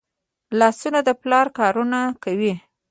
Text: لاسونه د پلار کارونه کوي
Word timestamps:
لاسونه 0.59 0.99
د 1.07 1.09
پلار 1.21 1.47
کارونه 1.59 1.99
کوي 2.23 2.53